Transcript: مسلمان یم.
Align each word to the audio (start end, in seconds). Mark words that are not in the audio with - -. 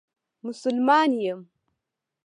مسلمان 0.45 1.11
یم. 1.23 1.39